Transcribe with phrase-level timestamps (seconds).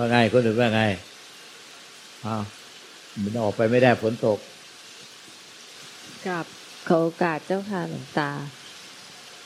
[0.00, 0.82] อ้าวว่าไงคนอื่นว่าไง
[2.26, 2.42] อ้าว
[3.22, 4.38] มันออกไปไม่ได้ฝนตก
[6.26, 6.46] กับ
[6.88, 8.30] ขอโอกาสเจ้าค่ะหลวงตา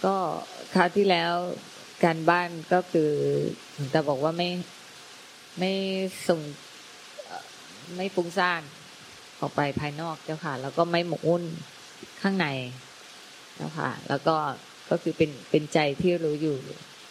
[0.04, 0.14] ก็
[0.74, 1.32] คราวที่แล้ว
[2.04, 3.10] การบ้านก็คือ
[3.74, 4.48] หลวงตาบอกว่าไม่
[5.58, 5.72] ไม่
[6.28, 6.40] ส่ง
[7.26, 7.44] เอ่อ
[7.96, 8.62] ไม่ฟุ้งซ่าน
[9.40, 11.42] ออกไปภายนอกเจ้าค่ะ แล้วก็ไม่หมกมุ่น
[12.22, 12.46] ข้างใน
[13.56, 14.36] เจ้าค่ะ แล้วก็
[14.90, 16.56] ก็คือเป็นเป็นใจที่รู้อยู่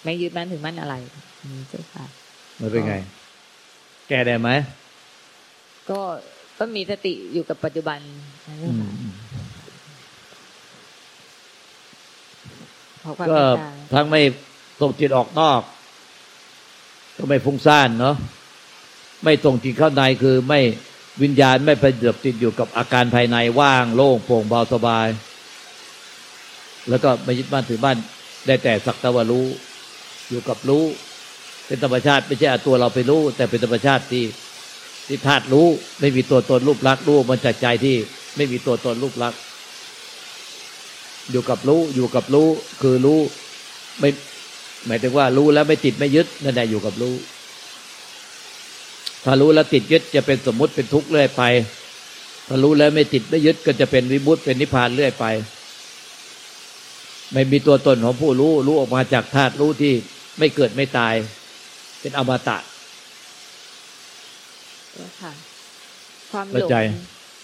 [0.03, 0.95] ไม่ยึดมั่นถึงมั่นอะไร
[1.41, 2.05] อืมเจ้าค่ะ
[2.61, 2.95] มันเป็นไง
[4.07, 4.49] แก้ได้ไหม
[5.89, 5.99] ก็
[6.57, 7.99] ก็มีสติอยู่กับปัจจุบัน
[8.47, 8.89] นะเจ้าค่ะ
[13.03, 14.21] ขอความก็เมตตาทั้งไม่
[14.79, 15.61] ส่งจิตออกนอก
[17.17, 18.15] ก็ไม่ฟุ้งซ่านเนาะ
[19.23, 20.59] ไม่ส่งจิตเข้าในคือไม่
[21.21, 25.07] วิญญาณไม่ไปเดือบติดอยู่กับอาการภายในว่างโล่งโปร่งเบาสบาย
[26.89, 27.97] แล้วก็ไม่ยึดบ้านถือบ้าน
[28.47, 29.47] ได้แต่สักแตะวันรู้
[30.29, 30.83] อยู่กับรู้
[31.67, 34.25] เป็นธรรมชาติไม่ใช่ตัวเราไปรู้ แต่เป็นธรรมชาติที่
[35.07, 35.67] ที่ธาตุรู้
[35.99, 37.95] ไม่มีตัวตนรูปลักษ์รู้มันจากใจที่
[38.35, 39.39] ไม่มีตัวตนรูปลักษ์
[41.31, 42.47] อยู่กับรู้อยู่กับรู้
[42.81, 43.19] คือรู้
[43.99, 44.09] ไม่
[44.85, 47.13] หมายถึงว่ารู้แล้วไม่ติดไม่ยึดนั่นแหละอยู่กับรู้
[49.23, 51.43] ถ้ารู้แล้วติดยึดจะเป็นสมมุติเป็นทุกข์เรื่อยไป
[52.47, 55.25] ถ้ารู้แล้วไม่ติดไม่ยึดก็จะเป็นวิมุตเป็นนิพพานเรื่อยไป
[57.33, 59.93] ไม่มีตัวตนของผู้รู้รู้ออกมาจากธาตุรู้ที่
[60.39, 61.13] ไม่เกิดไม่ตาย
[62.03, 62.57] เป็นอมตะ
[64.93, 65.31] เจ้าค่ะ
[66.31, 66.77] ความหลเข้างใจ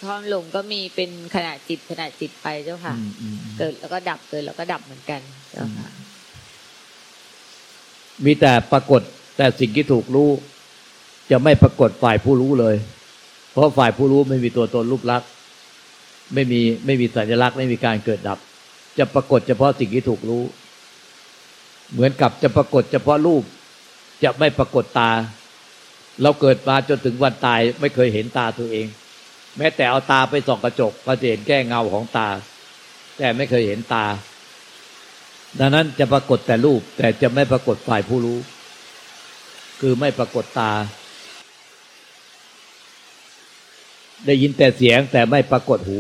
[0.05, 5.21] ความหลงก็มีเป็นขณะจิตขณะจิตไปเจ้าค่ะอืมอืมอืมเกิดแล้วก็ดับเกิดแล้วก็ดับเหมือนกัน
[5.52, 5.89] เจ้าค่ะ
[8.25, 9.02] มีแต่ปรากฏ
[9.37, 10.30] แต่สิ่งที่ถูกรู้
[11.31, 12.75] จะไม่ปรากฏฝ่ายผู้รู้เลย
[13.52, 15.30] เพราะฝ่ายผู้รู้ไม่มีตัวตนรูปลักษณ์
[16.33, 18.39] ไม่มีไม่มีสัญลักษณ์ไม่มีการเกิดดับ
[18.99, 20.43] จะปรากฏเฉพาะสิ่งที่ถูกรู้
[21.93, 23.43] เหมือนกับจะปรากฏเฉพาะรูป
[24.23, 25.11] จะไม่ปรากฏตา
[26.21, 28.87] เราเกิดมาจนถึงวันตายไม่เคยเห็นตาตัวเอง
[29.57, 32.27] แม้แต่เอาตาไปส่องกระจกก็จะเห็นแก้เงาของตา
[33.17, 34.05] แต่ไม่เคยเห็นตา
[35.59, 38.39] ดังนั้นจะปรากฏแต่รูป แต่จะไม่ปรากฏฝ่ายผู้รู้
[39.81, 40.71] คือไม่ปรากฏตา
[44.25, 45.99] ได้ยินแต่เสียงแต่ไม่ปรากฏหู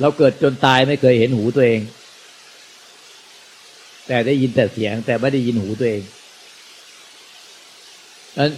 [0.00, 1.80] เราเกิดจนตายไม่เคยเห็นหูตัวเอง
[4.08, 6.02] แต่ได้ยินแต่เสียง แต่ไม่ได้ยินหูตัวเอง
[8.38, 8.52] นั้น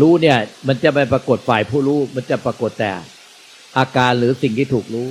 [0.00, 0.36] รู้เนี่ย
[0.68, 2.90] มันจะไม่ปรากฏฝ่ายผู้รู้ มันจะปรากฏแต่
[3.78, 5.06] อาการหรือสิ่งที่ถูกรู้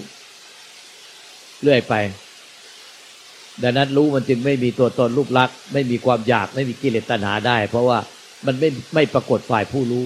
[1.64, 1.94] เรื่อยไป
[3.64, 8.00] ดังนั้นรู้มันจึงไม่มีตัวตนรูปลักษณ์ไม่มีความอยากไม่มีกิเลสตัณหาได้ เพราะว่า
[8.46, 10.06] มันไม่ไม่ปรากฏฝ่ายผู้รู้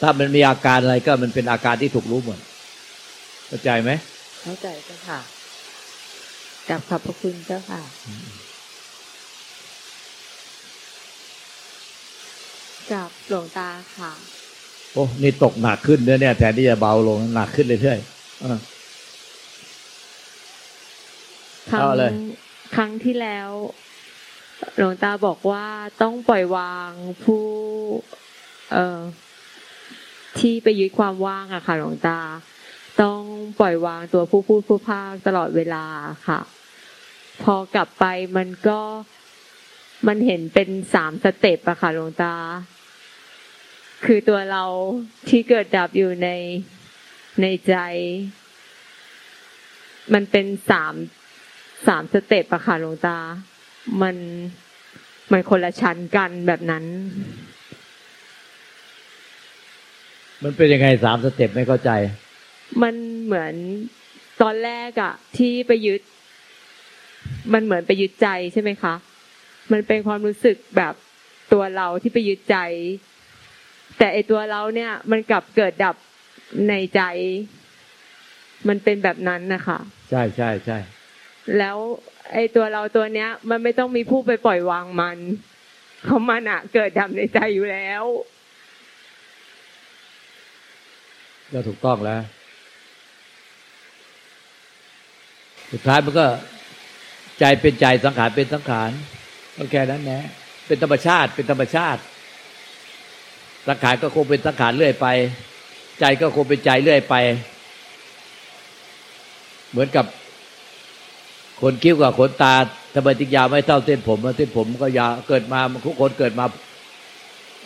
[0.00, 2.38] ถ้ามันมีอาการอะไรก็มันเป็นอาการที่ถูกรู้หมด
[3.46, 3.90] เข้าใจไหม
[4.42, 5.37] เข้าใจเจ้าค่ะ
[6.68, 7.82] กลับขอบพระคุณเจ้าค่ะ
[12.92, 14.12] กับหลวงตาค่ะ
[14.92, 18.58] โอ้นี่ตกหนักขึ้นเนี่ยเนี่ยแทนที่จะเบาลงหนักขึ้นเรื่อยๆเออ
[21.70, 22.12] ครั้งเอาเลย
[22.74, 23.50] ครั้งที่แล้ว
[24.76, 25.66] หลวงตาบอกว่า
[26.02, 26.90] ต้องปล่อยวาง
[27.24, 27.44] ผู้
[28.72, 29.00] เอ่อ
[30.38, 32.20] ที่ไปยึดความว่างอะค่ะ หลวงตา
[33.02, 33.20] ต้อง
[33.60, 35.84] ปล่อยวางตัวผู้พูดผู้พากตลอดเวลา
[36.26, 36.38] ค่ะ
[37.42, 38.04] พอกลับไป
[38.36, 38.80] มันก็
[40.06, 42.34] มันเห็นเป็นสาม step อะค่ะหลวงตา
[44.04, 44.64] คือตัวเรา
[45.28, 46.28] ที่เกิดดับอยู่ใน
[47.42, 47.74] ในใจ
[50.12, 50.94] มันเป็นสาม
[51.86, 53.18] สาม step อะค่ะหลวงตา
[54.02, 54.16] มัน
[55.32, 56.84] มันคนละชั้นกันแบบนั้น
[60.42, 61.90] มันเป็นยังไงสาม step ไม่เข้าใจ
[62.82, 62.94] มัน
[63.24, 63.54] เหมือน
[64.42, 66.00] ตอนแรกอะที่ไปยึด
[67.52, 68.94] มันเหมือนไปยึดใจใช่ไหมคะ
[69.72, 70.94] มันเป็นความรู้สึกแบบ
[71.52, 72.56] ตัวเราที่ไปยึดใจ
[73.98, 75.96] แต่ไอตัวเราเนี่ยมันกลับเกิดดับ
[76.68, 77.02] ในใจ
[78.68, 79.78] มันเป็นแบบนั้นนะคะ
[80.10, 80.78] ใช่ใช่ใช่
[81.58, 81.76] แล้ว
[82.32, 85.18] ไอ้ตัวเราตัวเนี้ย มันไม่ต้องมีผู้ไปปล่อยวางมัน
[86.04, 88.04] เพราะมันอะเกิดดับในใจอยู่แล้ว
[91.52, 92.22] ก็ถูกต้องแล้ว
[95.72, 96.26] สุดท้ายมันก็
[97.40, 98.90] ใจเป็นใจสังขารเป็นสังขาร
[99.56, 100.22] ก็แค่นั้นแหละ
[100.66, 102.00] เป็นธรรมชาติเป็นธรรมชาติ
[103.68, 105.06] สังขารก็คงเป็นสังขารเรื่อยไป
[106.00, 107.14] ใจก็คงเป็นใจเรื่อยไป
[109.70, 110.06] เหมือนกับ
[111.60, 112.54] ขนคิ้วกับขนตา
[112.94, 116.44] ทำไมถึงยาวไม่เท่าเส้นผมเส้นผมก็ยาวเกิดมาทุกคนเกิดมา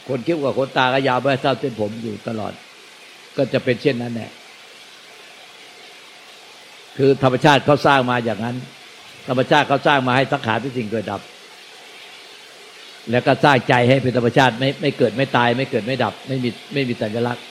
[0.08, 2.52] ขนคิ้วกับขนตาก็ยาวไม่เท่าเส้นผมอยู่ตลอด
[3.36, 4.30] ก็จะเป็นเช่นนั้นแหละ
[6.96, 8.56] คือธรรมชาติเขาสร้างมาอย่างนั้น
[9.28, 11.20] ธรรมชาติเขาสร้างมาให้สังขารเป็นสิ่งเกิดดับ
[13.10, 17.44] แล้วก็สร้างใจให้เป็นธรรมชาติไม่ไม่เกิดไม่ตาย ไม่เกิดไม่ดับ ไม่มีไม่มีสัญลักษณ์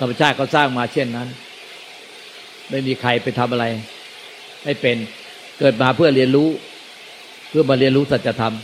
[0.00, 1.28] ธรรมชาติก็สร้างมาเช่นนั้น
[2.70, 3.64] ไม่มีใครไปทำอะไร
[4.64, 4.96] ให้เป็น
[5.58, 6.48] เกิดมาเพื่อเรียนรู้
[7.48, 8.54] เพื่อมาเรียนรู้สัจธรรม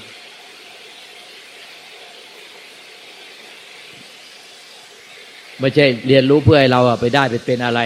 [5.60, 7.80] ไม่ใช่เรียนรู้เพื่อให้เราไปได้ไปเป็นอะไร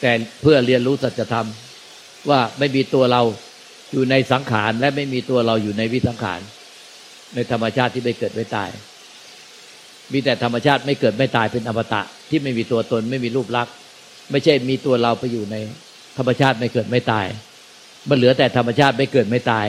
[0.00, 0.12] แต่
[0.42, 1.48] เพื่อเรียนรู้สัจธรรม
[2.30, 3.22] ว่าไม่มีตัวเรา
[3.92, 6.40] อยู่ในสังขารและไม่มีตัวเราอยู่ในวิสังขาร
[7.34, 8.70] ในธรรมชาติที่ไม่เกิดไม่ตาย
[10.12, 13.74] มีแต่ธรรมชาติไม่เกิดไม่ตายเป็นอมตะ ที่ไม่มีตัวตนไม่มีรูปลักษณ์
[14.30, 15.56] ไม่ใช่มีตัวเราไปอยู่ใน
[16.18, 17.26] ธรรมชาติไม่เกิดไม่ตาย
[18.08, 19.66] มันเหลือแต่ธรรมชาติไม่เกิดไม่ตาย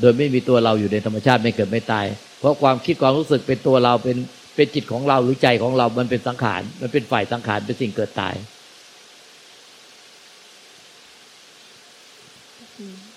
[0.00, 2.06] โดยไม่มีตัวเราอยู่ในธรรมชาติไม่เกิดไม่ตาย
[2.40, 4.16] เพราะความคิดความรู้สึกเป็นตัวเราเป็น
[4.56, 8.34] เป็นจิตของเราหรือใจของเรา มันเป็นสังขาร มันเป็นฝ่ายสังขารเป็นสิ่งเกิดตาย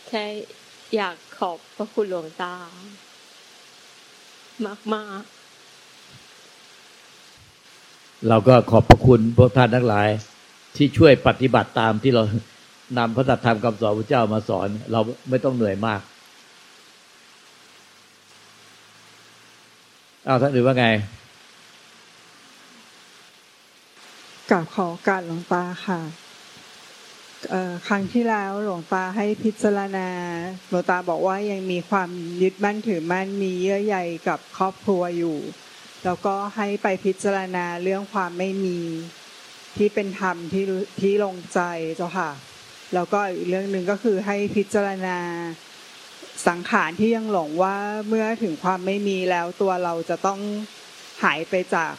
[0.08, 0.26] แค่
[0.96, 2.56] อยากขอบพระคุณหลวงตา
[4.66, 5.22] มากมาก
[8.28, 10.08] เราก็ขอบพระคุณพวกท่านทั้งหลาย
[10.76, 12.24] ที่ช่วยปฏิบัติตามที่เรา
[12.98, 15.00] นำพระธรรมคำสอนพระเจ้ามาสอน เรา
[15.30, 16.02] ไม่ต้องเหนื่อยมาก
[20.28, 20.88] อ้าวท่านอื่นว่าไง
[24.50, 26.25] กราบขอโอการหลวงตาค่ะเอ่อ
[27.88, 30.10] ครั้งที่แล้วหลวงตาให้พิจารณา
[30.70, 32.10] หลวงตาบอกว่ายังมีความ
[32.42, 33.98] ยึดมั่นถือมั่นมีเยื่อใย
[34.28, 35.38] กับครอบครัวอยู่
[36.06, 38.80] แล้วก็ให้ไปพิจารณาเรื่องความไม่มี
[39.78, 40.64] ที่เป็นธรรมที่
[41.02, 41.60] ที่ลงใจ
[41.98, 42.32] เจ้าค่ะ
[42.94, 45.18] แล้วก็อีกเรื่องหนึ่งก็คือให้พิจารณา
[46.48, 47.76] สังขารที่ยังหลงว่า
[48.08, 50.40] เมื่อถึงความไม่มีแล้วตัวเราจะต้อง
[51.24, 51.94] หายไปจาก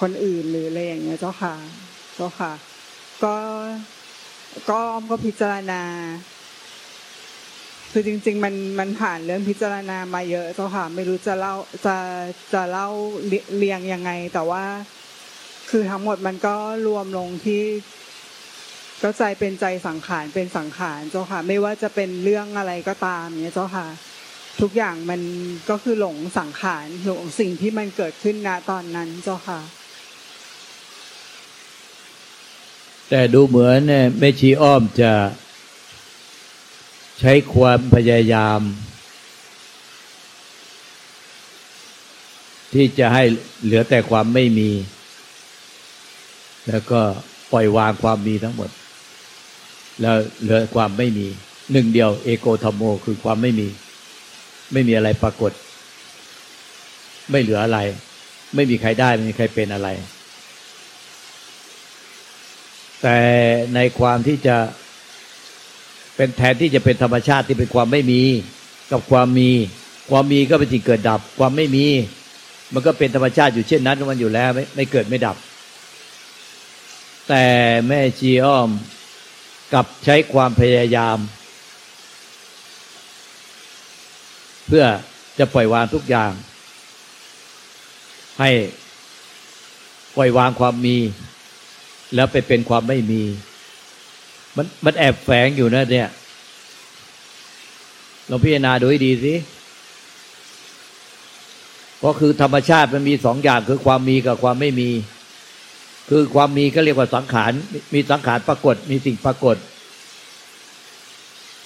[0.00, 1.54] คนอื่นหรืออะไรอย่างเงี้ยเจ้าค่ะ
[2.16, 2.52] เจ้าค่ะ
[3.24, 3.36] ก็
[4.68, 5.82] ก็อ้อมก็พิจารณา
[7.92, 11.54] คือจริง ๆ มันมันผ่านเรื่องพิจารณามาเยอะเจ้าค่ะ ไม่รู้จะเล่า
[11.86, 11.96] จะ
[12.52, 12.88] จะเล่า
[13.56, 14.64] เรียงยังไง แต่ว่า
[15.70, 16.54] คือทั้งหมดมันก็
[16.86, 17.62] รวมลงที่
[19.02, 23.86] ก็ใจเป็นใจสังขารเป็นสังขารเจ้าค่ะ ไม่ว่าจะเป็นเรื่องอะไรก็ตามเนี่ยเจ้าค่ะ
[24.60, 25.20] ทุกอย่างมัน
[25.70, 29.60] ก็คือหลงสังขารหลงสิ่งที่มันเกิดขึ้นณตอนนั้นเจ้าค่ะ
[33.14, 35.12] แต่ดูเหมือนเนี่ยแม่ชีอ้อมจะ
[37.20, 38.60] ใช้ความพยายาม
[42.74, 43.22] ที่จะให้
[43.64, 44.70] เหลือแต่ความไม่มี
[46.68, 47.00] แล้วก็
[47.52, 48.70] ปล่อยวางความมีทั้งหมด
[50.00, 51.26] แล้วเหลือความไม่มี
[51.72, 53.68] หนึ่งเดียวเอโกธรรมโมคือความไม่มี
[54.72, 55.52] ไม่มีอะไรปรากฏ
[57.30, 57.78] ไม่เหลืออะไร
[58.54, 59.90] ไม่มีใครได้ ไม่มีใครเป็นอะไร
[63.02, 63.18] แต่
[63.74, 64.56] ในความที่จะ
[66.16, 68.22] เป็นแทนที่จะเป็นธรรมชาติที่เป็นความไม่มี
[68.92, 69.50] กับความมี
[70.10, 71.86] ความมีก็เป็นสิ่งเกิดดับ ความไม่มี
[72.72, 75.36] มันก็เป็นธรรมชาติอยู่เช่นนั้นมันอยู่แล้วไม่ไม่เกิดไม่ดับ
[77.28, 77.44] แต่
[77.88, 78.68] แม่ชีอ้อม
[79.74, 81.18] กับใช้ความพยายาม
[84.68, 84.84] เพื่อ
[85.38, 86.32] จะปล่อยวางทุกอย่าง
[88.40, 88.50] ให้
[90.16, 90.96] ปล่อยวางความมี
[92.14, 93.22] แล้วไปเป็นความไม่มี
[94.56, 96.08] มันมันแอบแฝงอยู่นะเนี่ย
[98.30, 99.34] ลองพิจารณาดูให้ดีสิ
[101.98, 104.90] เพราะคือธรรมชาติมันมีสองอย่างคือความมีกับความไม่มี
[106.08, 107.52] คือความมีก็เรียกว่าสังขาร
[107.94, 109.56] มีสังขารปรากฏ มีสิ่งปรากฏ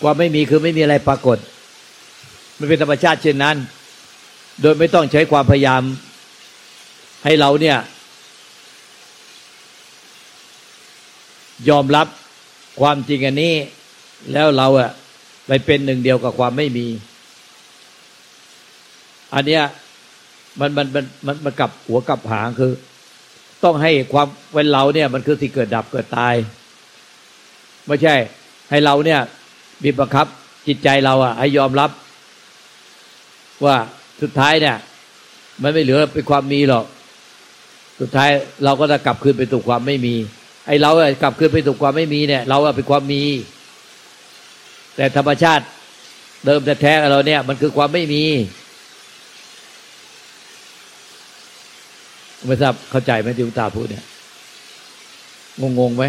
[0.03, 1.39] ความไม่มีคือไม่มีอะไรปรากฏ
[2.59, 3.57] มันเป็นธรรมชาติเช่นนั้น
[4.63, 5.83] โดยไม่ต้องใช้ความพยายาม
[7.25, 7.77] ให้เราเนี่ย
[11.69, 12.07] ยอมรับ
[12.81, 13.55] ความจริงอันนี้
[14.33, 14.91] แล้วเราอะ
[15.47, 16.87] ไปเป็นหนึ่งเดียวกับความไม่มี
[19.35, 19.63] อันเนี้ย
[20.61, 22.73] มันมันมันมันมันกลับหัวกลับหางคือ
[23.65, 26.35] ต้องให้ความเป็นเราเนี่ย มันคือสิ่งเกิดดับเกิดตาย
[27.87, 28.15] ไม่ใช่
[28.71, 29.21] ให้เราเนี่ย
[29.83, 30.27] บีบบังคับ
[30.67, 31.91] จิตใจเราอะให้ยอมรับ
[33.65, 33.77] ว่า
[34.23, 34.77] สุดท้ายเนี่ย
[35.63, 36.85] มันไม่เหลือเป็นความมีหรอก
[38.01, 38.31] สุดท้าย
[38.65, 40.15] เราก็จะกลับคืนไปสู่ความไม่มี
[40.67, 43.23] ไอ้เราอะกลับคืนไปสู่ความไม่มีเนี่ย เราอะเป็นความมี
[44.97, 45.65] แต่ธรรมชาติ
[46.45, 48.25] เดิมแท้ๆเราเนี่ย มันคือความไม่มี
[52.47, 54.05] ไม่ทราบเข้าใจไหมที่คุณตาพูดเนี่ย
[55.79, 56.05] งงๆไหม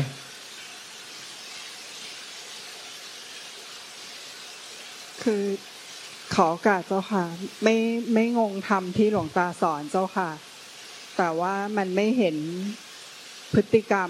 [5.24, 5.44] คือ
[6.36, 7.24] ขอโอกาสเจ้าค่ะ
[7.64, 7.76] ไม่
[8.14, 10.30] ไม่งงธรรมที่หลวงตาสอนเจ้าค่ะ
[11.18, 12.36] แต่ว่ามันไม่เห็น
[13.54, 14.10] พฤติกรรม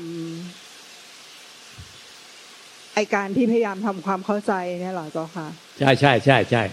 [2.93, 5.47] ไอการที่พยายามทำความเข้าใจเนี่ยหรอเจ้าค่ะ
[5.79, 6.63] ใช่ใช่ใช่ใช่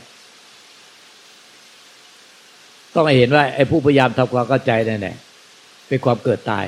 [2.95, 5.17] ต้องเห็นว่า ไอ้ผู้พยายามทำความเข้าใจนั่นแหละ
[5.89, 6.67] เป็นความเกิดตาย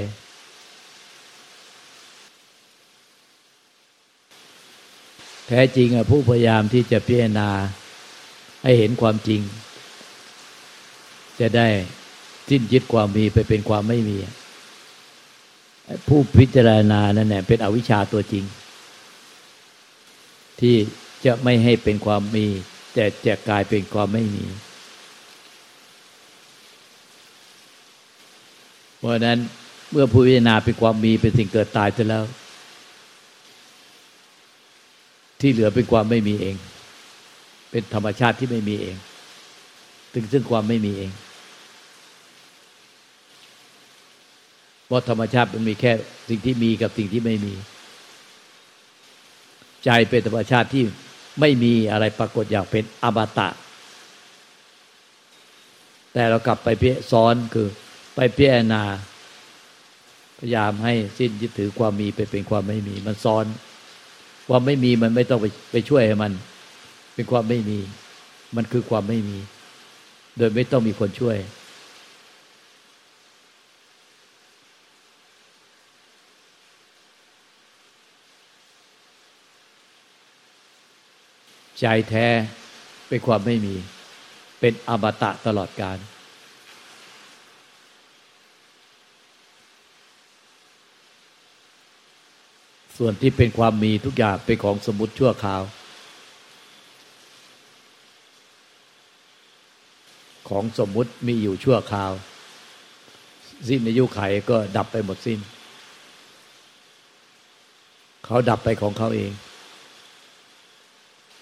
[5.49, 7.51] แท้จริงอะผู้พยายามที่จะพิจารณา
[8.63, 9.41] ให้เห็นความจริง
[11.41, 11.69] จะได้
[12.49, 14.17] สิ้นยึดความมีไปเป็นความไม่มี
[16.09, 18.45] ผู้พิจารณานั่นแหละเป็นอวิชชาตัวจริง
[20.61, 20.77] ที่
[21.25, 22.47] จะไม่ให้เป็นความมี
[22.95, 24.45] แต่จะกลายเป็นความไม่มี
[28.99, 29.39] เพราะนั้น
[29.91, 32.25] เมื่อผู้พิจารณาเป็นความมีเป็นสิ่งเกิดตายเสร็จแล้ว
[35.41, 36.57] ที่เหลือเป็นความไม่มีเอง
[37.71, 38.97] เป็นธรรมชาติที่ไม่มีเอง
[40.13, 41.11] ถึงซึ่งความไม่มีเอง
[44.87, 45.93] เพราะธรรมชาติมันมีแค่
[46.29, 47.55] สิ่งที่มีกับสิ่งที่ไม่มี
[49.85, 50.85] ใจเป็นธรรมชาติที่
[51.41, 53.49] ไม่มีอะไรปรากฏอย่างเป็นอมตะ
[56.13, 57.69] แต่เรากลับไปเพี้ยซ้อนคือ
[58.15, 58.83] ไปเพิจารณา
[60.39, 63.45] พยายามให้สิ้นยึดถือความมีไปเป็นความไม่มี มันซ้อน
[64.49, 66.33] ความไม่มีมันไม่ต้องไปไปช่วยให้มัน
[67.15, 67.79] เป็นความไม่มี
[68.57, 69.39] มันคือความไม่มี
[70.39, 71.37] โดยไม่ต้องมีคนช่วย
[81.81, 82.27] ใจแท้
[83.09, 83.75] เป็นความไม่มี
[84.61, 85.99] เป็นอมตะตลอดกาล
[92.97, 95.63] ส่วนที่เป็นความมีทุกอย่างเป็นของสมมติชั่วคราว
[100.49, 102.13] ของสมมุติมีอยู่ชั่วคราว
[103.69, 105.41] สิ้นอายุไขก็ดับไปหมดสิ้น
[108.25, 109.31] เขาดับไปของเขาเอง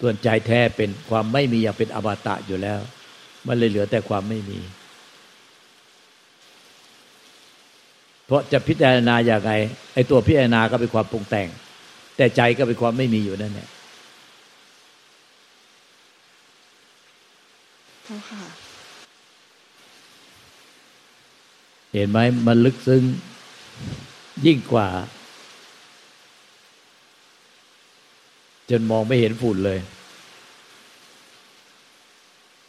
[0.01, 2.79] ส่วนใจแท้เป็นความไม่มีอย่างเป็นอมตะอยู่แล้ว
[3.47, 4.59] มันเลยเหลือแต่ความไม่มี
[8.25, 9.51] เพราะจะพิจารณาอย่างไร
[9.93, 11.47] ไอ้ตัวพิจารณาก็เป็นความปรุงแต่ง
[12.17, 13.67] แต่ใจก็เป็นความไม่มีอยู่นั่นแหละ
[21.93, 23.03] เห็นไหมมันลึกซึ้ง
[24.45, 24.87] ยิ่งกว่า
[28.69, 29.79] จนมองไม่เห็นฝุ่นเลย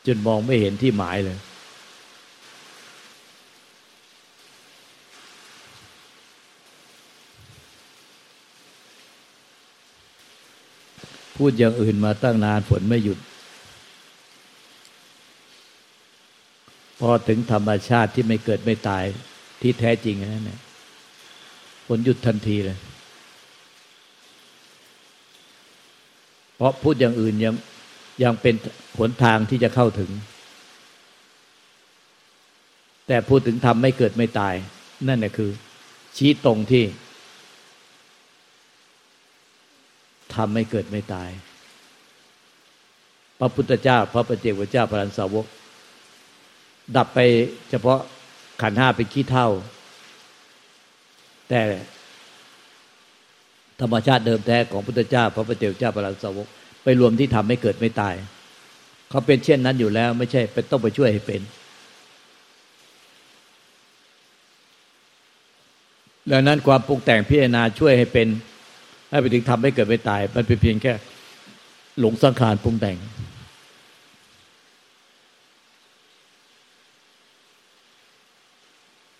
[0.06, 1.38] จนมองไม่เห็นที่หมายเลย
[11.36, 13.18] พูดอย่างอื่นมาตั้งนานฝนไม่หยุด
[17.00, 19.04] พอถึงธรรมชาติที่ไม่เกิดไม่ตาย
[19.60, 20.60] ที่แท้จริงนั่นแหละ
[21.86, 22.78] ฝนหยุดทันทีเลย
[26.56, 27.54] เพราะพูดอย่างอื่นยัง
[28.22, 28.54] ยังเป็น
[28.98, 30.10] หนทางที่จะเข้าถึง
[33.06, 34.54] แต่พูดถึงทำไม่เกิดไม่ตาย
[35.08, 35.50] นั่นแหละคือ
[36.16, 36.84] ชี้ตรงที่
[40.34, 41.30] ทำไม่เกิดไม่ตาย
[43.38, 45.46] พระพุทธเจ้า พระปฏิเจกพระเจ้าพระรันสาวก
[46.96, 47.18] ดับไป
[47.70, 47.98] เฉพาะ
[48.62, 49.48] ขันห้าเป็นขี้เท่า
[51.48, 51.60] แต่
[53.80, 56.46] ธรรมชาติเดิมแท้ของพุทธเจ้า พระพุทธเจ้าพระสาวก
[56.84, 58.14] ไปรวมที่ทำให้เกิดไม่ตาย
[59.10, 61.40] เขาเป็นเช่นนั้นอยู่แล้ว ไม่ใช่เป็นต้องไปช่วยให้เป็น
[66.32, 68.28] ดังนั้นความปรุงแต่งพิจารณาช่วยให้เป็น
[69.10, 70.92] ให้ไปถึงทำให้เกิดไม่ตาย มันเป็นเพียงแค่
[72.00, 72.96] หลงสังขารปรุงแต่ง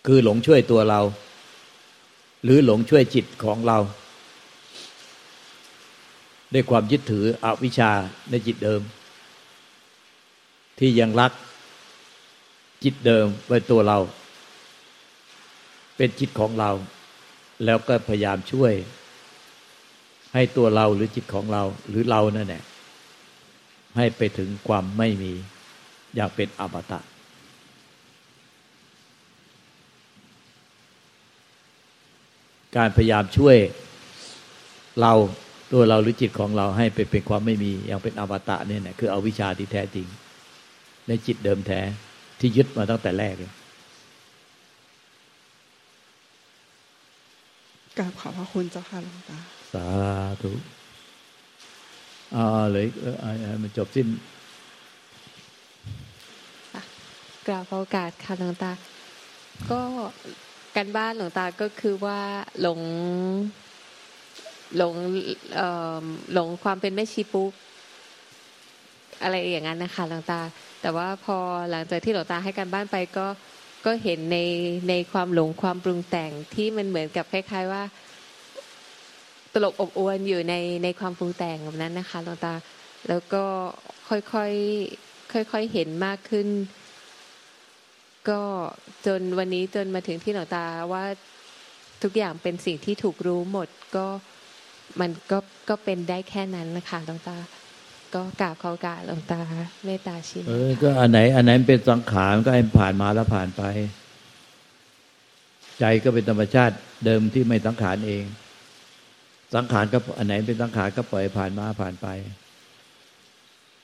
[0.07, 1.01] คือหลงช่วยตัวเรา
[2.45, 3.79] หรือหลงช่วยจิตของเรา
[6.53, 7.91] ด้วยความยึดถืออวิชชา
[8.31, 8.81] ในจิตเดิม
[10.79, 11.33] ที่ยังรัก
[12.85, 13.99] จิตเดิมไว้ตัวเรา
[15.97, 16.71] เป็นจิตของเรา
[17.65, 18.73] แล้วก็พยายามช่วย
[20.35, 22.63] ให้ตัวเราหรือจิตของเรา หรือเรานั่นแหละ
[23.97, 25.33] ให้ไปถึงความไม่มี
[26.17, 27.01] อยากเป็นอมตะ
[32.77, 33.57] การพยายามช่วย
[35.01, 35.13] เรา
[35.73, 40.07] ตัวเราหรือจิตของเราให้ไปเป็นความไม่มีอย่างเป็นอวตะเนี่ยนะคือเอาวิชาที่แท้จริง
[41.09, 41.81] ในจิตเดิมแท้
[42.41, 43.53] ที่ยึดมาตั้งแต่แรกเลย
[47.99, 49.39] กราบขอบพระคุณเจ้าค่ะหลวงตา
[49.73, 49.87] สา
[50.43, 50.53] ธุ
[52.35, 53.07] อ่าเลยเอ
[53.53, 54.07] อมันจบสิ้น
[57.47, 58.73] กราบโอกาสค่ะหลวงตา
[59.71, 59.81] ก็
[60.77, 62.21] การบ้านหลวงตาก็คือว่า
[62.61, 62.81] หลง
[64.77, 64.95] หลง
[66.33, 67.53] หลงความเป็นแม่ชีปุ๊ก
[69.23, 70.41] อะไรอย่างนั้นนะคะหลวงตา
[70.83, 71.37] แต่ว่าพอ
[71.71, 73.27] หลังจากที่หลวงตาให้การบ้านไปก็
[73.87, 74.39] ก็เห็นใน
[74.89, 77.83] ในความหลงความปรุงแต่งที่มันเหมือนกับคล้าย ๆว่า
[79.53, 80.55] ตลกอบอวนอยู่ใน
[80.85, 82.55] ในความปรุงแต่งแบบนั้นนะคะหลวงตา
[83.09, 83.45] แล้วก็
[84.09, 86.49] ค่อยๆค่อยๆเห็นมากขึ้น
[88.29, 88.41] ก็
[89.07, 91.05] จนวันนี้จนมาถึงที่หลวงตาว่า
[92.03, 94.07] ทุกอย่างเป็นสิ่งที่ถูกรู้หมดก็
[95.01, 95.39] มันก็
[95.69, 97.37] ก็เป็นได้แค่นั้นนะคะหลวงตา
[98.15, 99.41] ก็กราบเขากราบหลวงตา
[99.85, 103.63] เมตตาชินเออก็อันไหน อันไหนเป็นสังขารก็ให้มันผ่านมาแล้วผ่านไป
[105.81, 106.75] ใจก็เป็นธรรมชาติ
[107.05, 108.25] เดิมที่ไม่สังขารเอง
[109.55, 112.09] สังขารก็อันไหนเป็นสังขารก็ปล่อยผ่านมาผ่านไป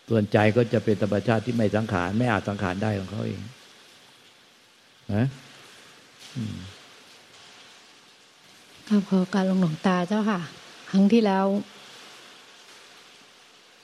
[0.09, 3.41] ส่วนใจก็จะเป็นธรรมชาติที่ไม่สังขารไม่อาจสังขารได้ของเขาเอง
[5.15, 5.27] นะ
[6.37, 6.57] อืม
[8.89, 10.41] ครับขอการลงหลวงตาเจ้าค่ะ
[10.93, 11.47] ครั้งที่แล้ว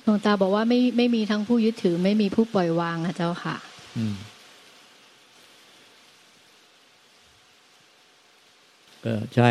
[0.02, 3.56] หลวงตาบอกว่าไม่ไม่มีทั้งผู้ยึดถือ ไม่มีผู้ปล่อยวางอะเจ้าค่ะ
[3.96, 4.16] อืม
[9.04, 9.50] ก็ใช่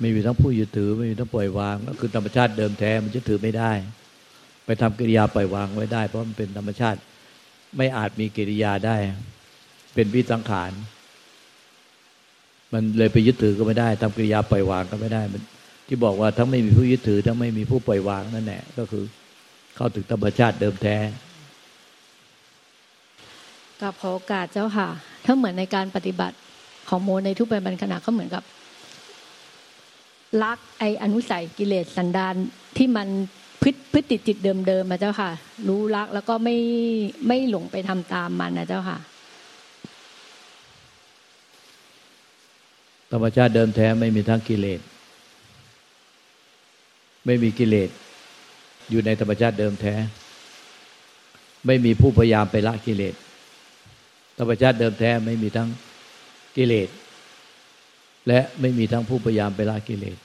[0.00, 3.72] ไม่มีทั้งผู้ยึดถือ ไม่มีทั้งปล่อยวาง ก็คือธรรมชาติเดิมแท้มันจะถือไม่ได้
[4.64, 6.98] ไปทำกิริยาปล่อยวางไว้ได้ เพราะมันเป็นธรรมชาติ
[7.76, 8.96] ไม่อาจมีกิริยาได้
[9.94, 10.72] เป็นวิสังขาร
[12.72, 15.42] มันเลยไปยึดถือก็ไม่ได้ทำกิริยาปล่อยวางก็ไม่ได้มัน
[15.88, 19.04] ที่บอกว่าทั้งไม่มีผู้ยึดถือ ทั้งไม่มีผู้ปล่อยวางนั่นแหละก็คือ
[19.76, 20.96] เข้าถึงธรรมชาติเดิมแท้
[23.80, 24.88] กับขอโอกาสเจ้าค่ะ
[25.24, 26.36] ถ้าเหมือนในการปฏิบัติ
[26.88, 28.42] ของโมในทุกปัจจุบันขณะก็เหมือนกับ
[30.42, 32.34] ลักไออนุสัยกิเลสสันดาน
[32.76, 33.08] ที่มัน
[33.62, 35.30] พฤติพฤติจิตเดิมๆมาเจ้าค่ะ
[35.68, 36.56] รู้รักแล้วก็ไม่
[37.26, 38.98] ไม่หลงไปทำตามมันนะเจ้าค่ะ
[43.12, 44.80] ธรรมชาติเดิมแท้ไม่มีทั้งกิเลส
[47.26, 47.90] ไม่มีกิเลส
[48.90, 49.94] อยู่ในธรรมชาติเดิมแท้
[51.66, 53.14] ไม่มีผู้พยายามไปละกิเลส
[54.38, 55.68] ธรรมชาติเดิมแท้ไม่มีทั้ง
[56.56, 56.88] กิเลส
[58.28, 60.18] และไม่มีทั้งผู้พยายามไปละกิเลส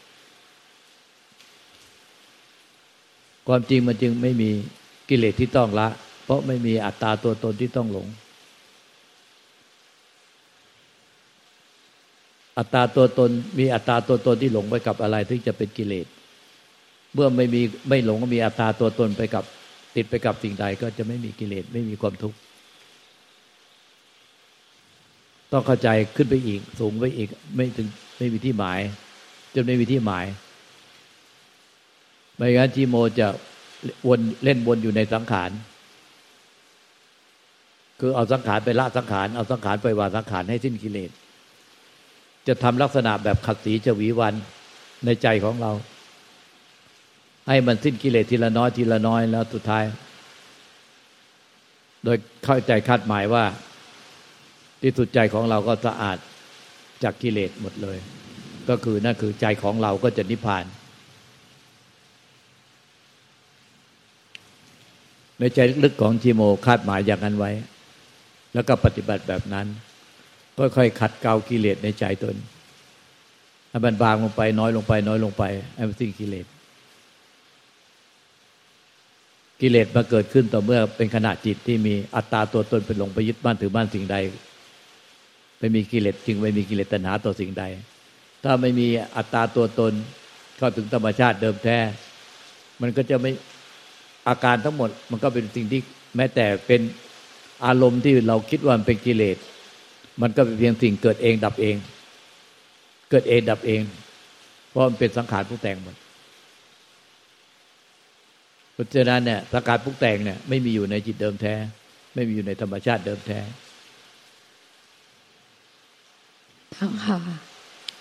[3.47, 4.49] ความจริงมันจึงไม่มี
[5.09, 5.87] กิเลสที่ต้องละ
[6.25, 8.07] เพราะไม่มีอัตตาตัวตนที่ต้องหลง
[12.57, 13.29] อัตตาตัวตน
[13.59, 16.07] มีอัตตาตัวตนที่หลงไปกับอะไรถึงจะเป็นกิเลส
[17.13, 19.43] เมื่อไม่มีไม่หลงก็มีอัตตาตัวตนไปกับ
[19.95, 22.37] ติดไปกับสิ่งใดก็จะไม่มีกิเลสไม่มีความทุกข์
[25.51, 28.79] ต้องเข้าใจขึ้นไปอีก สูงไปอีก ไม่ถึงไม่มีที่หมาย
[29.55, 30.25] จนไม่มีที่หมาย
[32.35, 33.27] ไม่งั้นจีโมจะ
[34.07, 35.51] วนเล่นวนอยู่ในสังขาร
[37.99, 41.11] คือเอาสังขารไปละสังขารเอาสังขารไปวางสังขารให้สิ้นกิเลส
[42.47, 44.33] จะทำลักษณะแบบขัดสีจวีวัน
[45.05, 45.71] ในใจของเรา
[47.47, 49.83] ให้มันสิ้นกิเลสทีละน้อยทีละน้อยแล้วสุดท้าย
[52.03, 53.43] โดยเข้าใจคาดหมายว่า
[54.81, 56.17] ที่สุดใจของเราก็สะอาด
[57.03, 57.97] จากกิเลสหมดเลย
[58.69, 60.65] ก็คือนั่นคือใจของเราก็จะนิพพาน
[65.39, 67.51] ในใจลึกๆของจีโมคาดหมายอย่างนั้นไว้
[68.53, 69.67] แล้วก็ปฏิบัติแบบนั้น
[70.57, 72.35] ค่อยๆขัดเกลากิเลสในใจตน
[73.69, 75.43] ให้มันบางลงไปน้อยลงไป น้อยลงไป
[75.75, 76.45] ให้มันสิ้นกิเลส
[79.65, 84.17] กิเลสมาเกิดขึ้นต่อเมื่อเป็นขณะจิตที่มีอัตตาตัวตนเป็นหลงไปยึดบ้านถือบ้านสิ่งใด
[85.59, 87.63] ไม่มีกิเลสจึงไม่มีกิเลสตัณหาต่อสิ่งใด
[88.43, 89.93] ถ้าไม่มีอัตตาตัวตน
[90.57, 91.77] เข้าถึงธรรมชาติเดิมแท้
[92.81, 93.31] มันก็จะไม่
[94.27, 95.81] อาการทั้งหมด มันก็เป็นสิ่งที่
[96.15, 96.81] แม้แต่เป็น
[97.65, 99.37] อารมณ์ที่เราคิดว่ามันเป็นกิเลส
[100.21, 101.75] มันก็เป็นเพียงสิ่งเกิดเองดับเอง
[103.09, 103.81] เกิดเองดับเอง
[104.69, 105.95] เพราะมันเป็นสังขารผู้แต่งหมด
[108.73, 111.53] เพราะฉะนั้นเนี่ยสังขารผู้แต่งเนี่ยไม่มีอยู่ในจิตเดิมแท้
[112.15, 113.39] ไม่มีอยู่ในธรรมชาติเดิมแท้
[116.75, 117.17] เข้าค่ะ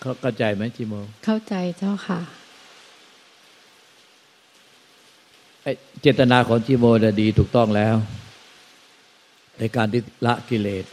[0.00, 2.20] เขาเข้าใจไหมจิโม เข้าใจเจ้าค่ะ
[5.62, 7.96] ไอ้เจตนาของจิโมน่ะดีถูกต้องแล้ว
[9.58, 10.85] ในการที่ละกิเลส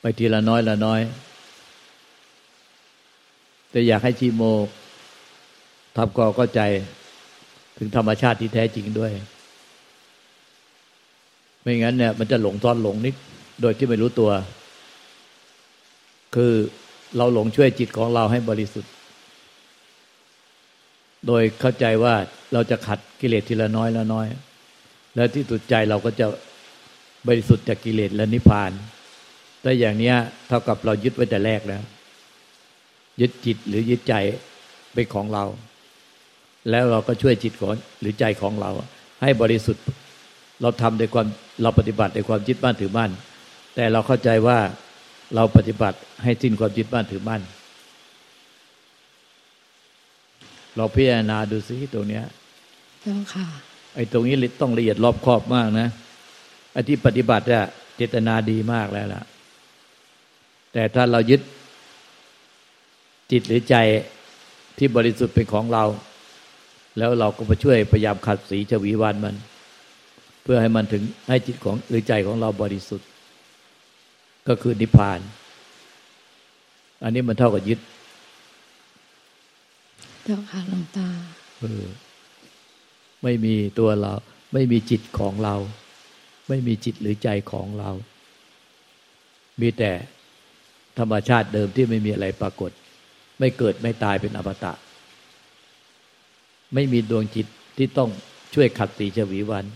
[0.00, 1.00] ไปทีละน้อยละน้อย
[3.70, 4.42] แต่อยากให้จิโม
[5.96, 6.60] ทำก็เข้าใจ
[7.82, 9.12] ถึงธรรมชาติที่แท้จริงด้วย
[11.62, 13.14] ไม่งั้นเนี่ยมันจะหลงซ้อนหลงนิด
[13.62, 14.30] โดยที่ไม่รู้ตัว
[16.34, 16.52] คือ
[17.16, 18.92] เราหลงช่วยจิตของเราให้บริสุทธิ์
[21.26, 22.14] โดยเข้าใจว่า
[22.52, 24.26] เราจะขัดกิเลสทีละน้อยละน้อย
[25.14, 26.26] แล้วที่สุดใจเราก็จะ
[27.26, 28.72] บริสุทธิ์จากกิเลสและนิพพาน
[29.62, 30.16] แต่อย่างเนี้ย
[30.48, 31.82] เท่ากับเรายึดไว้แต่แรกแล้ว
[33.20, 34.14] ยึดจิตหรือยึดใจ
[34.94, 35.44] เป็นของเรา
[36.70, 38.70] แล้วเราก็ช่วยจิตของหรือใจของเรา
[39.22, 39.84] ให้บริสุทธิ์
[40.62, 41.26] เราทำด้วยความ
[41.62, 43.10] เราปฏิบัติด้วยความยึดมั่นถือมั่น
[43.74, 44.58] แต่เราเข้าใจว่า
[45.34, 47.42] เราปฏิบัติให้สิ้นความยึดมั่นถือมั่น
[50.76, 52.24] เราพิจารณาดูสิตรงเนี้ย
[53.02, 53.46] เจ้าค่ะ
[53.94, 55.88] ไอ้ตรงนี้ต้องละเอียดรอบคอบมากนะ
[56.72, 59.22] ไอ้ที่ปฏิบัติอะเจตนาดีมากแล้วล่ะ
[60.72, 61.40] แต่ถ้าเรายึด
[63.30, 63.76] จิตหรือใจ
[64.78, 65.84] ที่บริสุทธิ์เป็นของเรา
[66.98, 69.36] แล้วเราก็มาช่วยพยายามขัดสีชวีวันมัน
[70.42, 73.08] เพื่อให้มันถึงให้จิตของหรือใจของเราบริสุทธิ์
[74.48, 75.20] ก็คือนิพพาน
[77.02, 77.80] อันนี้มันเท่ากับยึด
[80.24, 81.08] เจ้าค่ะหลวงตา
[81.60, 81.84] เออ
[83.22, 84.12] ไม่มีตัวเรา
[84.52, 85.54] ไม่มีจิตของเรา
[86.48, 87.90] ไม่มีจิตหรือใจของเรา
[89.60, 89.92] มีแต่
[90.98, 92.70] ธรรมชาติเดิมที่ไม่มีอะไรปรากฏ
[93.38, 94.72] ไม่เกิดไม่ตายเป็นอมตะ
[96.74, 97.46] ไม่มีดวงจิต
[97.78, 98.10] ที่ต้อง
[98.54, 99.66] ช่วยขัดสีชวีวัน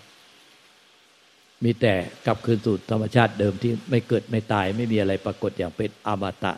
[1.65, 1.95] มีแต่
[2.27, 6.53] กลับคืนสู่ธรรมชาติเดิมที่ไม่เกิดไม่ตาย ไม่มีอะไรปรากฏอย่างเป็นอมตะ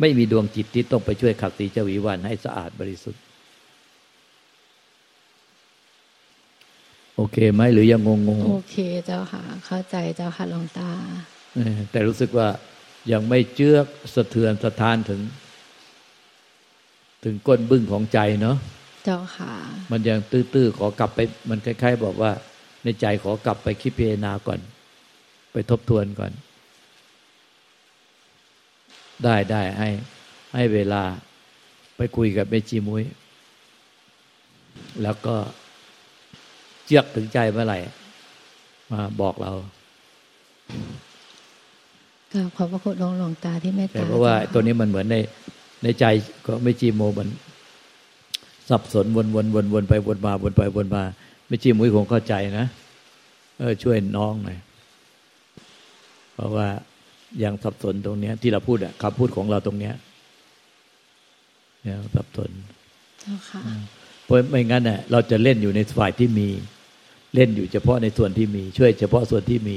[0.00, 3.22] ไม่มีดวงจิตที่ต้องไปช่วยขัดสีชวีวันให้สะอาดบริสุทธิ์
[7.16, 10.90] โอเคไหมหรือยังงงงโอเคเจ้าค่ะ เข้าใจเจ้าค่ะหลวงตา
[11.54, 12.48] เออแต่รู้สึกว่า
[13.12, 15.20] ยังไม่เจือกสะเทือนสะท้านถึง
[17.24, 18.56] ถึงก้นบึ้งของใจเนาะ
[19.04, 19.52] เจ้าค่ะ
[19.92, 21.18] มันยังตื้อๆขอกลับไป
[21.50, 22.30] มันคล้ายๆ บอกว่า
[22.84, 24.60] ในใจขอกลับไปคิดพิจารณาก่อน
[25.52, 26.32] ไปทบทวนก่อน
[29.24, 29.88] ได้ได้ให้
[30.54, 31.02] ให้เวลา
[31.96, 33.04] ไปคุยกับแม่จีมุ้ย
[35.02, 35.36] แล้วก็
[36.84, 37.78] เจือกถึงใจเมื่อไหร่
[38.92, 39.52] มาบอกเรา
[42.32, 45.16] กราบขอบพระคุณหลวงตาที่เมตแต่ตาเพราะว่าจ้ค่ตัวนี้มันเหมือนใน
[45.82, 46.04] ในใจ
[46.46, 47.28] ก็ไม่จีโมมัน
[48.70, 51.02] สับสนวนวนวนวนไปวนมาวนไปวนมา
[51.46, 52.66] ไม่จีมุ้ยคงเข้าใจนะ
[53.58, 54.58] เออช่วยน้องหน่อย
[56.34, 56.68] เพราะว่า
[57.42, 59.94] ยังสับสนตรงเนี้ย ที่เราพูดอะคำพูดของเราตรงเนี้ย
[61.82, 62.50] เนี่ยสับสน
[63.20, 63.60] เจ้าค่ะ
[64.24, 66.48] เพราะไม่งั้นน่ะเราจะเล่นอยู่ในฝ่ายที่มี
[67.34, 69.76] เล่นอยู่เฉพาะในส่วนที่มี ช่วยเฉพาะส่วนที่มี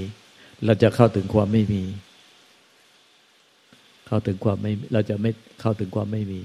[0.65, 1.83] เราจะเข้าถึงความไม่มี
[4.07, 6.41] เข้าถึงความไม่เราจะไม่เข้าถึงความไม่มี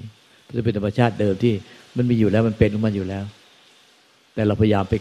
[0.55, 1.53] จะเป็นธรรมชาติเดิมที่
[1.97, 3.23] มันมีอยู่แล้วมันเป็นของมันอยู่แล้ว
[4.33, 4.93] แต่เราพยายามไป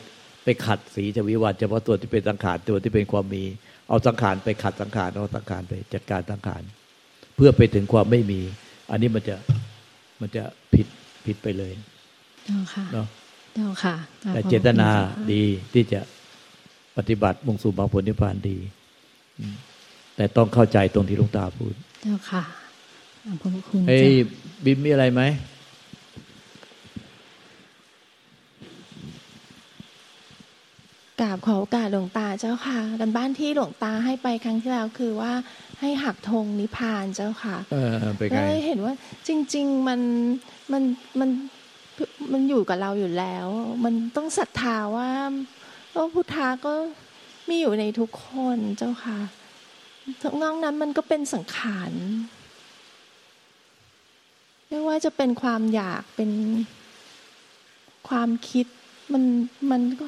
[0.45, 3.45] ไปขัดสีจวิวัฒน์เฉพาะตัวที่เป็นสังขารตัวที่เป็นความมี
[3.89, 6.63] เอาสังขารไปขัดสังขารเอาสังขารไปจัดการสังขาร
[7.37, 8.41] เพื่อไปถึงความไม่มี
[8.91, 9.37] อันนี้มันจะ
[10.21, 10.43] มันจะ
[10.75, 10.87] ผิด
[11.27, 11.73] ผิดไปเลย
[12.47, 13.07] เจ้าค่ะเนาะ
[13.55, 16.01] เจ้าค่ะกราบแต่ขอบพระเจตนาคุณเจ้ค่ะดีที่จะ
[16.97, 18.57] ปฏิบัติมุ่งสู่มรรคผลนิพพานดี
[19.41, 19.55] อืม
[20.17, 22.43] แต่ต้องเข้าใจตรงที่หลุงตาพูด เจ้าค่ะ
[23.43, 25.23] ขอบพระคุณเฮ้ยเจ้าบิมมีอะไรไหม
[31.21, 35.33] กราบขอโอกาสหลวงตาเจ้าค่ะกันบ้านที่หลวงตาให้ไปครั้งที่แล้วคือว่า
[35.81, 38.95] ให้หักธงนิพพานเจ้าค่ะเออไปไงก็เลยเห็นว่า
[39.29, 40.01] จริง ๆ มัน
[40.73, 40.83] มัน
[41.21, 41.31] มัน
[42.33, 43.47] มันอยู่กับเราอยู่แล้ว
[43.85, 45.11] มันต้องศรัทธาว่า
[45.95, 46.73] ว่าพุทธาก็
[47.49, 49.19] มีอยู่ในทุกคนเจ้าค่ะ
[50.23, 51.93] ทั้งนอกนั้นมันก็เป็นสังขาร
[54.69, 56.31] ไม่ว่าจะเป็นความอยากเป็น
[58.09, 58.67] ความคิด
[59.13, 59.23] มัน
[59.71, 60.07] มันก็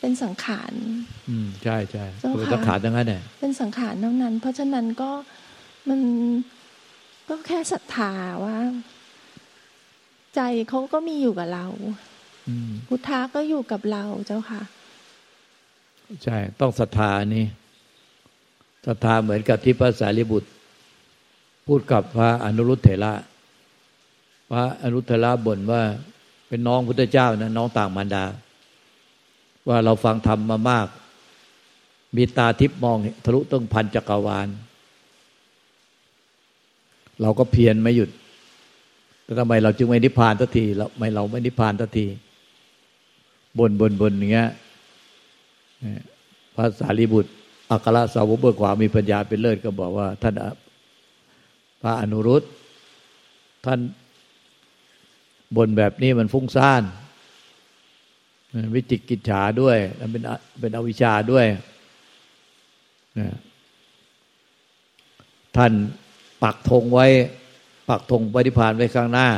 [0.00, 0.72] เป็นสังขาร
[1.28, 5.10] อืมใช่ใช่เจ้าค่ะเป็นสังขารทั้งนั้นเนี่ยเป็นสังขารเท่านั้น เพราะฉะนั้นก็
[5.88, 6.00] มัน
[7.28, 8.12] ก็แค่ศรัทธา
[8.44, 8.56] ว่า
[10.34, 11.66] ใจเขาก็มีอยู่กับเรา
[12.48, 14.62] อืมพุทธะก็อยู่กับเราเจ้าค่ะ
[16.24, 17.44] ใช่ ต้องศรัทธานี่
[18.86, 20.48] ศรัทธาเหมือนกับที่พระสารีบุตร
[21.66, 23.12] พูดกับพระอนุรุตเถระ
[24.50, 25.82] พระอนุรุตเถระบ่นว่า
[26.48, 28.24] เป็นน้องพุทธเจ้านะน้องต่างมารดา
[29.68, 30.88] ว่าเราฟังธรรมมามาก
[32.16, 34.48] มีตาทิพย์มองทะลุต้องพันจักรวาล
[37.22, 38.10] เราก็เพียรไม่หยุด
[39.22, 42.06] แต่ทำไมเราจึงไม่นิพพานสักทีเราไม่เราไม่นิพพานสักที
[43.58, 44.50] บนบนบนอย่างเงี้ย
[46.56, 47.32] พระสารีบุตร
[47.70, 50.34] อัครสาวกเบิกขวามีปัญญาเป็นเลิศก็บอกว่า ท่าน
[51.82, 52.42] พระอนุรุต
[53.64, 53.80] ท่าน
[55.56, 56.82] บนแบบนี้มันฟุ้งซ่าน
[58.74, 60.22] วิจิกิจฉาด้วยแล้วเป็น
[60.60, 61.46] เป็นอวิชชาด้วย
[63.18, 63.28] นะ
[65.56, 65.72] ท่าน
[66.42, 67.06] ปักธงไว้
[67.88, 69.28] ปักธงปฏิพานไว้ข้างหน้า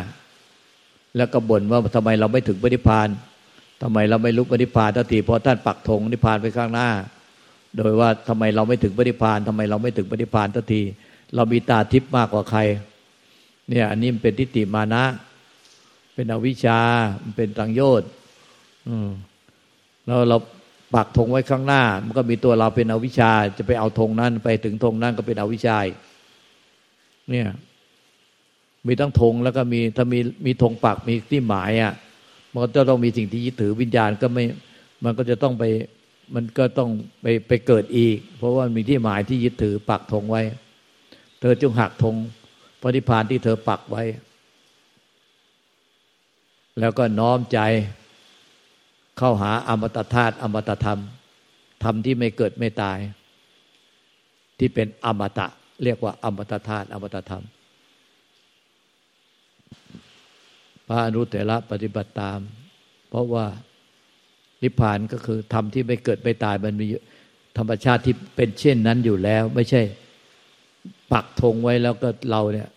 [1.16, 3.08] แล้วก็บ่นว่าทำไมเราไม่ถึงปฏิพาน
[3.82, 6.88] ทำไมเราไม่ลุกปฏิพานทันทีเพราะท่านปักธงนิพพานไว้ข้างหน้า
[7.76, 10.82] โดยว่าทำไมเราไม่ถึงปฏิพานทำไมเราไม่ถึงปฏิพานทันที
[11.34, 12.60] เรามีตาทิพย์มากกว่าใคร
[13.68, 15.04] เนี่ย อันนี้มันเป็นทิฏฐิมานะ
[16.14, 16.80] เป็นอวิชชา
[17.22, 18.08] มันเป็นตังโยชน์
[20.06, 20.36] แล้วเรา
[20.94, 25.78] ปักธงไว้ข้างหน้า มันก็มีตัวเราเป็นอวิชชา จะไปเอาธงนั้น ไปถึงธงนั้นก็เป็นอวิชชา
[27.30, 27.48] เนี่ย
[28.86, 31.94] มีทั้งธงแล้วก็มีถ้ามีมีธงปักมีที่หมายอะ
[32.52, 34.44] มันก็จะต้องมีสิ่งที่ยึดถือวิญญาณก็ไม่
[35.04, 35.64] มันก็จะต้องไป
[36.34, 36.90] มันก็ต้อง
[37.22, 40.42] ไปไปเกิดอีก เพราะว่ามีที่หมายที่ยึดถือปักธงไว้
[41.40, 42.14] เธอจงหักธง
[42.80, 44.02] พระนิพพานที่เธอปักไว้
[46.80, 47.58] แล้วก็น้อมใจ
[49.18, 51.00] เข้าหาอมตะธาตุอมตะธรรม
[51.84, 52.98] ธรรมที่ไม่เกิดไม่ตาย
[54.58, 55.46] ที่เป็นอมตะ
[55.84, 57.44] เรียกว่า อมตะธาตุอมตะธรรม
[60.86, 62.38] พระอนุเถระปฏิบัติตาม
[63.10, 63.46] เพราะว่า
[64.62, 66.86] นิพพานก็คือธรรมที่ไม่เกิดไม่ตายมันมี
[67.58, 69.82] ธรรมชาติที่เป็นเช่นนั้นอยู่แล้ว ไม่ใช่
[71.12, 72.68] ปักธงไว้แล้วก็เราเนี่ย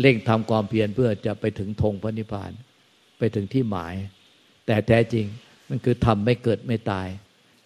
[0.00, 2.50] เร่งทำความเพียรเพื่อจะไปถึงธงพระนิพพาน
[3.18, 3.94] ไปถึงที่หมาย
[4.66, 5.26] แต่แท้จริง
[5.68, 7.08] มันคือทำไม่เกิดไม่ตาย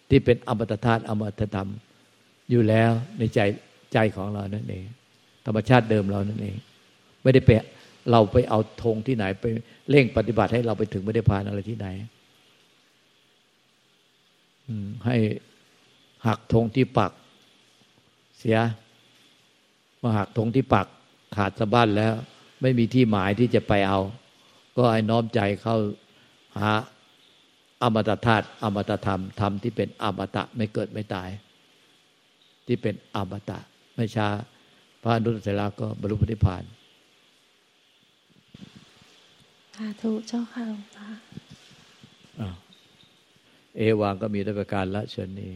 [0.09, 1.69] ที่เป็นอมตะธาตุอมตะธรรม
[2.49, 3.39] อยู่แล้วในใจ
[3.93, 4.85] ใจของเรานั่นเอง
[5.45, 6.55] ธรรมชาติเดิมเรานั่นเอง
[7.23, 7.49] ไม่ได้ไป
[8.11, 9.45] เราไปเอาธงที่ไหน ไป
[9.89, 11.87] เร่งปฏิบัติให้เราไปถึงไม่ได้พานอะไรที่ไหน
[15.05, 15.17] ให้
[16.27, 17.11] หักธงที่ปัก
[18.39, 18.57] เสีย
[20.01, 20.87] มาหักธงที่ปัก
[21.35, 22.13] ขาดสะบั้นแล้ว
[22.61, 23.99] ไม่มีที่หมายที่จะไปเอา
[24.75, 25.77] ก็ให้น้อมใจเข้า
[26.57, 26.71] หา
[27.83, 31.29] อมตะธาตุอมตะธรรมธรรมที่เป็นอมตะไม่เกิดไม่ตาย
[32.67, 33.59] ที่เป็นอมตะ
[33.95, 34.27] ไม่ช้า
[35.01, 36.63] พระอนุตตรก็บรรลุนิพพาน
[39.75, 41.07] สาธุเจ้าค่ะหลวงตา
[43.77, 45.53] เอวังก็มีด้วยประการละเชิญนี้